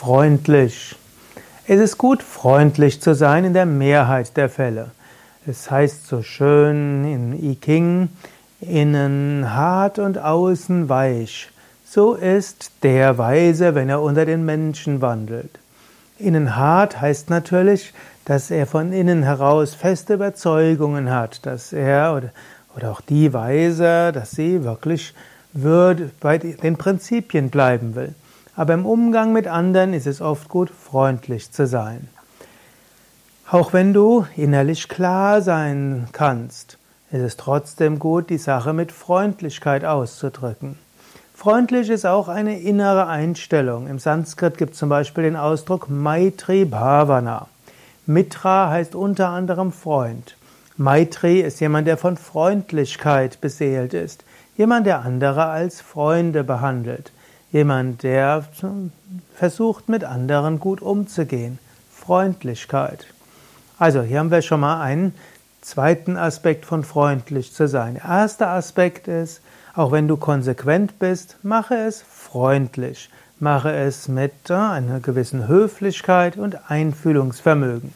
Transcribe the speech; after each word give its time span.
Freundlich. 0.00 0.94
Es 1.66 1.80
ist 1.80 1.98
gut, 1.98 2.22
freundlich 2.22 3.00
zu 3.00 3.16
sein 3.16 3.44
in 3.44 3.52
der 3.52 3.66
Mehrheit 3.66 4.36
der 4.36 4.48
Fälle. 4.48 4.92
Es 5.44 5.72
heißt 5.72 6.06
so 6.06 6.22
schön 6.22 7.04
in 7.04 7.32
I 7.32 7.58
Ching, 7.60 8.08
innen 8.60 9.52
hart 9.52 9.98
und 9.98 10.16
außen 10.16 10.88
weich. 10.88 11.50
So 11.84 12.14
ist 12.14 12.70
der 12.84 13.18
Weise, 13.18 13.74
wenn 13.74 13.88
er 13.88 14.00
unter 14.00 14.24
den 14.24 14.44
Menschen 14.44 15.00
wandelt. 15.02 15.58
Innen 16.20 16.54
hart 16.54 17.00
heißt 17.00 17.28
natürlich, 17.28 17.92
dass 18.24 18.52
er 18.52 18.68
von 18.68 18.92
innen 18.92 19.24
heraus 19.24 19.74
feste 19.74 20.14
Überzeugungen 20.14 21.10
hat, 21.10 21.44
dass 21.44 21.72
er 21.72 22.14
oder, 22.16 22.30
oder 22.76 22.92
auch 22.92 23.00
die 23.00 23.32
Weise, 23.32 24.12
dass 24.12 24.30
sie 24.30 24.62
wirklich 24.62 25.12
würde, 25.52 26.12
bei 26.20 26.38
den 26.38 26.76
Prinzipien 26.76 27.50
bleiben 27.50 27.96
will. 27.96 28.14
Aber 28.58 28.74
im 28.74 28.86
Umgang 28.86 29.32
mit 29.32 29.46
anderen 29.46 29.94
ist 29.94 30.08
es 30.08 30.20
oft 30.20 30.48
gut, 30.48 30.68
freundlich 30.68 31.52
zu 31.52 31.68
sein. 31.68 32.08
Auch 33.48 33.72
wenn 33.72 33.92
du 33.92 34.26
innerlich 34.34 34.88
klar 34.88 35.42
sein 35.42 36.08
kannst, 36.10 36.76
ist 37.12 37.20
es 37.22 37.36
trotzdem 37.36 38.00
gut, 38.00 38.30
die 38.30 38.36
Sache 38.36 38.72
mit 38.72 38.90
Freundlichkeit 38.90 39.84
auszudrücken. 39.84 40.76
Freundlich 41.36 41.88
ist 41.88 42.04
auch 42.04 42.26
eine 42.26 42.58
innere 42.58 43.06
Einstellung. 43.06 43.86
Im 43.86 44.00
Sanskrit 44.00 44.58
gibt 44.58 44.72
es 44.72 44.80
zum 44.80 44.88
Beispiel 44.88 45.22
den 45.22 45.36
Ausdruck 45.36 45.88
Maitri 45.88 46.64
Bhavana. 46.64 47.46
Mitra 48.06 48.70
heißt 48.70 48.96
unter 48.96 49.28
anderem 49.28 49.70
Freund. 49.70 50.36
Maitri 50.76 51.42
ist 51.42 51.60
jemand, 51.60 51.86
der 51.86 51.96
von 51.96 52.16
Freundlichkeit 52.16 53.40
beseelt 53.40 53.94
ist. 53.94 54.24
Jemand, 54.56 54.84
der 54.84 55.02
andere 55.02 55.44
als 55.44 55.80
Freunde 55.80 56.42
behandelt. 56.42 57.12
Jemand, 57.50 58.02
der 58.02 58.44
versucht, 59.34 59.88
mit 59.88 60.04
anderen 60.04 60.60
gut 60.60 60.82
umzugehen. 60.82 61.58
Freundlichkeit. 61.94 63.06
Also, 63.78 64.02
hier 64.02 64.18
haben 64.18 64.30
wir 64.30 64.42
schon 64.42 64.60
mal 64.60 64.80
einen 64.80 65.14
zweiten 65.62 66.16
Aspekt 66.16 66.66
von 66.66 66.84
freundlich 66.84 67.52
zu 67.52 67.68
sein. 67.68 67.94
Der 67.94 68.04
erste 68.04 68.48
Aspekt 68.48 69.08
ist, 69.08 69.40
auch 69.74 69.92
wenn 69.92 70.08
du 70.08 70.16
konsequent 70.16 70.98
bist, 70.98 71.36
mache 71.42 71.74
es 71.74 72.02
freundlich. 72.02 73.10
Mache 73.38 73.72
es 73.72 74.08
mit 74.08 74.50
äh, 74.50 74.54
einer 74.54 75.00
gewissen 75.00 75.46
Höflichkeit 75.46 76.36
und 76.36 76.70
Einfühlungsvermögen. 76.70 77.94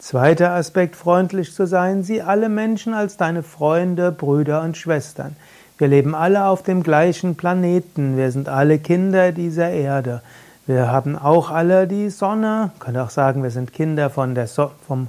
Zweiter 0.00 0.52
Aspekt, 0.52 0.96
freundlich 0.96 1.54
zu 1.54 1.66
sein, 1.66 2.02
sieh 2.02 2.22
alle 2.22 2.48
Menschen 2.48 2.94
als 2.94 3.16
deine 3.16 3.42
Freunde, 3.42 4.10
Brüder 4.10 4.62
und 4.62 4.76
Schwestern. 4.76 5.36
Wir 5.80 5.88
leben 5.88 6.14
alle 6.14 6.44
auf 6.44 6.62
dem 6.62 6.82
gleichen 6.82 7.36
Planeten. 7.36 8.18
Wir 8.18 8.30
sind 8.32 8.50
alle 8.50 8.78
Kinder 8.78 9.32
dieser 9.32 9.70
Erde. 9.70 10.20
Wir 10.66 10.92
haben 10.92 11.16
auch 11.16 11.50
alle 11.50 11.86
die 11.86 12.10
Sonne. 12.10 12.70
Man 12.72 12.78
könnte 12.78 13.02
auch 13.02 13.08
sagen, 13.08 13.42
wir 13.42 13.50
sind 13.50 13.72
Kinder 13.72 14.10
von 14.10 14.34
der, 14.34 14.46
so 14.46 14.72
vom, 14.86 15.06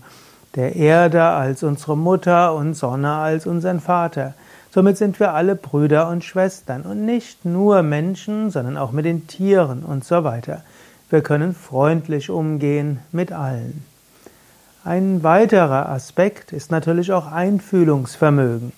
der 0.56 0.78
Erde 0.78 1.24
als 1.24 1.64
unsere 1.64 1.98
Mutter 1.98 2.56
und 2.56 2.76
Sonne 2.76 3.12
als 3.12 3.46
unseren 3.46 3.82
Vater. 3.82 4.34
Somit 4.74 4.96
sind 4.96 5.20
wir 5.20 5.34
alle 5.34 5.56
Brüder 5.56 6.08
und 6.08 6.24
Schwestern 6.24 6.84
und 6.84 7.06
nicht 7.06 7.44
nur 7.44 7.84
Menschen, 7.84 8.50
sondern 8.50 8.78
auch 8.78 8.94
mit 8.94 9.04
den 9.04 9.28
Tieren 9.28 9.84
und 9.84 10.06
so 10.06 10.24
weiter. 10.24 10.62
Wir 11.10 11.22
können 11.22 11.54
freundlich 11.54 12.30
umgehen 12.30 13.00
mit 13.12 13.34
allen. 13.34 13.84
Ein 14.86 15.22
weiterer 15.22 15.90
Aspekt 15.90 16.54
ist 16.54 16.72
natürlich 16.72 17.12
auch 17.12 17.30
Einfühlungsvermögen. 17.30 18.72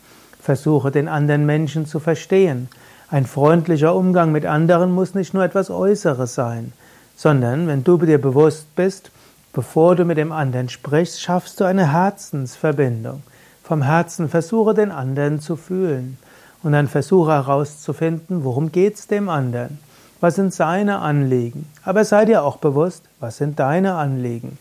Versuche 0.44 0.92
den 0.92 1.08
anderen 1.08 1.46
Menschen 1.46 1.86
zu 1.86 2.02
verstehen. 2.02 2.68
Ein 3.10 3.26
freundlicher 3.26 3.96
Umgang 3.96 4.34
mit 4.34 4.46
anderen 4.46 4.92
muss 4.92 5.16
nicht 5.16 5.34
nur 5.34 5.42
etwas 5.42 5.70
Äußeres 5.70 6.36
sein, 6.36 6.74
sondern 7.16 7.66
wenn 7.68 7.86
du 7.86 7.98
dir 7.98 8.20
bewusst 8.20 8.76
bist, 8.76 9.10
bevor 9.54 9.96
du 9.96 10.04
mit 10.04 10.18
dem 10.18 10.34
anderen 10.34 10.68
sprichst, 10.68 11.22
schaffst 11.22 11.62
du 11.62 11.64
eine 11.64 11.94
Herzensverbindung. 11.94 13.24
Vom 13.64 13.84
Herzen 13.84 14.28
versuche 14.28 14.74
den 14.74 14.92
anderen 14.92 15.40
zu 15.40 15.56
fühlen 15.56 16.18
und 16.62 16.74
dann 16.74 16.90
versuche 16.90 17.32
herauszufinden, 17.32 18.44
worum 18.44 18.74
geht's 18.74 19.08
dem 19.08 19.30
anderen? 19.30 19.80
Was 20.20 20.36
sind 20.36 20.54
seine 20.54 21.00
Anliegen? 21.00 21.70
Aber 21.86 22.04
sei 22.04 22.26
dir 22.26 22.44
auch 22.44 22.58
bewusst, 22.58 23.04
was 23.22 23.38
sind 23.38 23.60
deine 23.60 23.94
Anliegen? 23.94 24.58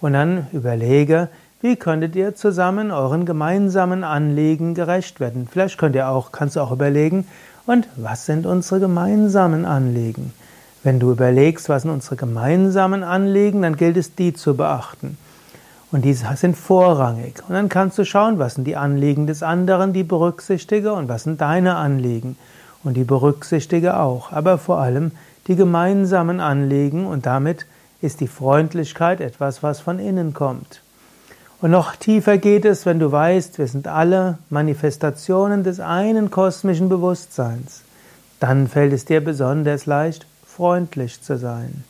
Und 0.00 0.14
dann 0.14 0.46
überlege, 0.52 1.28
wie 1.60 1.76
könntet 1.76 2.14
ihr 2.16 2.34
zusammen 2.34 2.90
euren 2.90 3.24
gemeinsamen 3.24 4.04
Anliegen 4.04 4.74
gerecht 4.74 5.20
werden? 5.20 5.48
Vielleicht 5.50 5.78
könnt 5.78 5.96
ihr 5.96 6.08
auch, 6.08 6.30
kannst 6.30 6.56
du 6.56 6.60
auch 6.60 6.72
überlegen, 6.72 7.26
und 7.66 7.88
was 7.96 8.26
sind 8.26 8.46
unsere 8.46 8.78
gemeinsamen 8.78 9.64
Anliegen? 9.64 10.32
Wenn 10.84 11.00
du 11.00 11.10
überlegst, 11.10 11.68
was 11.68 11.82
sind 11.82 11.90
unsere 11.90 12.14
gemeinsamen 12.14 13.02
Anliegen, 13.02 13.62
dann 13.62 13.76
gilt 13.76 13.96
es, 13.96 14.14
die 14.14 14.34
zu 14.34 14.56
beachten. 14.56 15.18
Und 15.90 16.04
diese 16.04 16.26
sind 16.36 16.56
vorrangig. 16.56 17.42
Und 17.48 17.54
dann 17.54 17.68
kannst 17.68 17.98
du 17.98 18.04
schauen, 18.04 18.38
was 18.38 18.54
sind 18.54 18.64
die 18.64 18.76
Anliegen 18.76 19.26
des 19.26 19.42
anderen, 19.42 19.92
die 19.92 20.04
berücksichtige, 20.04 20.92
und 20.92 21.08
was 21.08 21.24
sind 21.24 21.40
deine 21.40 21.74
Anliegen. 21.76 22.36
Und 22.84 22.94
die 22.96 23.04
berücksichtige 23.04 23.98
auch. 23.98 24.30
Aber 24.30 24.58
vor 24.58 24.78
allem 24.78 25.10
die 25.48 25.56
gemeinsamen 25.56 26.38
Anliegen 26.38 27.06
und 27.06 27.26
damit 27.26 27.66
ist 28.00 28.20
die 28.20 28.28
Freundlichkeit 28.28 29.20
etwas, 29.20 29.62
was 29.62 29.80
von 29.80 29.98
innen 29.98 30.34
kommt. 30.34 30.82
Und 31.66 31.72
noch 31.72 31.96
tiefer 31.96 32.38
geht 32.38 32.64
es, 32.64 32.86
wenn 32.86 33.00
du 33.00 33.10
weißt, 33.10 33.58
wir 33.58 33.66
sind 33.66 33.88
alle 33.88 34.38
Manifestationen 34.50 35.64
des 35.64 35.80
einen 35.80 36.30
kosmischen 36.30 36.88
Bewusstseins. 36.88 37.82
Dann 38.38 38.68
fällt 38.68 38.92
es 38.92 39.04
dir 39.04 39.20
besonders 39.20 39.84
leicht, 39.84 40.26
freundlich 40.46 41.20
zu 41.22 41.36
sein. 41.36 41.82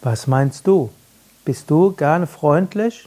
Was 0.00 0.26
meinst 0.26 0.66
du? 0.66 0.88
Bist 1.44 1.70
du 1.70 1.92
gerne 1.92 2.26
freundlich? 2.26 3.06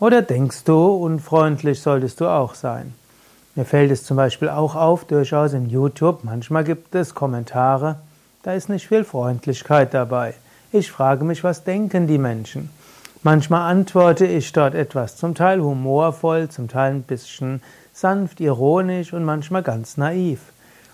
Oder 0.00 0.22
denkst 0.22 0.64
du, 0.64 0.86
unfreundlich 0.86 1.82
solltest 1.82 2.22
du 2.22 2.26
auch 2.26 2.54
sein? 2.54 2.94
Mir 3.54 3.66
fällt 3.66 3.90
es 3.90 4.02
zum 4.02 4.16
Beispiel 4.16 4.48
auch 4.48 4.74
auf, 4.74 5.04
durchaus 5.04 5.52
in 5.52 5.68
YouTube, 5.68 6.24
manchmal 6.24 6.64
gibt 6.64 6.94
es 6.94 7.14
Kommentare, 7.14 7.96
da 8.44 8.54
ist 8.54 8.70
nicht 8.70 8.88
viel 8.88 9.04
Freundlichkeit 9.04 9.92
dabei. 9.92 10.32
Ich 10.72 10.90
frage 10.90 11.22
mich, 11.26 11.44
was 11.44 11.64
denken 11.64 12.06
die 12.06 12.16
Menschen? 12.16 12.70
Manchmal 13.26 13.70
antworte 13.70 14.26
ich 14.26 14.52
dort 14.52 14.74
etwas, 14.74 15.16
zum 15.16 15.34
Teil 15.34 15.62
humorvoll, 15.62 16.50
zum 16.50 16.68
Teil 16.68 16.92
ein 16.92 17.04
bisschen 17.04 17.62
sanft, 17.94 18.38
ironisch 18.38 19.14
und 19.14 19.24
manchmal 19.24 19.62
ganz 19.62 19.96
naiv. 19.96 20.40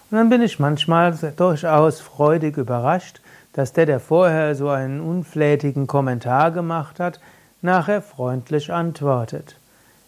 Und 0.08 0.18
dann 0.18 0.30
bin 0.30 0.40
ich 0.40 0.60
manchmal 0.60 1.12
durchaus 1.36 2.00
freudig 2.00 2.56
überrascht, 2.56 3.20
dass 3.52 3.72
der, 3.72 3.86
der 3.86 3.98
vorher 3.98 4.54
so 4.54 4.68
einen 4.68 5.00
unflätigen 5.00 5.88
Kommentar 5.88 6.52
gemacht 6.52 7.00
hat, 7.00 7.18
nachher 7.62 8.00
freundlich 8.00 8.72
antwortet. 8.72 9.56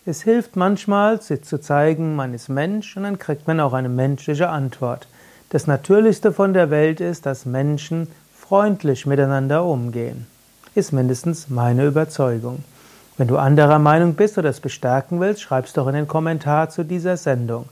Es 0.06 0.22
hilft 0.22 0.54
manchmal, 0.54 1.20
sich 1.20 1.42
zu 1.42 1.60
zeigen, 1.60 2.14
man 2.14 2.34
ist 2.34 2.48
Mensch 2.48 2.96
und 2.96 3.02
dann 3.02 3.18
kriegt 3.18 3.48
man 3.48 3.58
auch 3.58 3.72
eine 3.72 3.88
menschliche 3.88 4.48
Antwort. 4.48 5.08
Das 5.50 5.66
Natürlichste 5.66 6.30
von 6.30 6.54
der 6.54 6.70
Welt 6.70 7.00
ist, 7.00 7.26
dass 7.26 7.46
Menschen 7.46 8.06
freundlich 8.32 9.06
miteinander 9.06 9.64
umgehen 9.64 10.28
ist 10.74 10.92
mindestens 10.92 11.50
meine 11.50 11.86
Überzeugung. 11.86 12.64
Wenn 13.18 13.28
du 13.28 13.36
anderer 13.36 13.78
Meinung 13.78 14.14
bist 14.14 14.38
oder 14.38 14.48
es 14.48 14.60
bestärken 14.60 15.20
willst, 15.20 15.42
schreibst 15.42 15.76
doch 15.76 15.86
in 15.86 15.92
den 15.94 16.08
Kommentar 16.08 16.70
zu 16.70 16.82
dieser 16.82 17.18
Sendung. 17.18 17.66